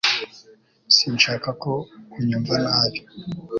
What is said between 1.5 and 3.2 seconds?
ko unyumva nabi